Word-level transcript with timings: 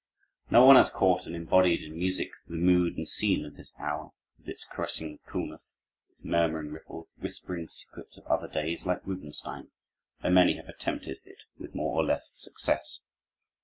No 0.49 0.65
one 0.65 0.77
has 0.77 0.89
caught 0.89 1.27
and 1.27 1.35
embodied 1.35 1.83
in 1.83 1.93
music 1.95 2.31
the 2.47 2.55
mood 2.55 2.97
and 2.97 3.07
scene 3.07 3.45
of 3.45 3.55
this 3.55 3.71
hour, 3.77 4.13
with 4.35 4.49
its 4.49 4.65
caressing 4.65 5.19
coolness, 5.27 5.77
its 6.09 6.23
murmuring 6.23 6.71
ripples, 6.71 7.13
whispering 7.19 7.67
secrets 7.67 8.17
of 8.17 8.25
other 8.25 8.47
days, 8.47 8.87
like 8.87 9.05
Rubinstein, 9.05 9.69
though 10.23 10.31
many 10.31 10.55
have 10.55 10.67
attempted 10.67 11.19
it 11.25 11.43
with 11.59 11.75
more 11.75 11.95
or 11.97 12.03
less 12.03 12.31
success. 12.33 13.01